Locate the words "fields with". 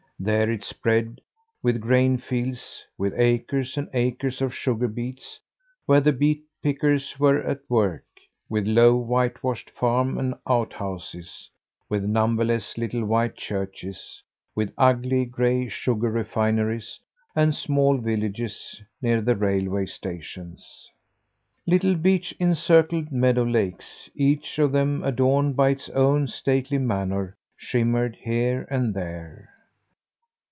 2.19-3.11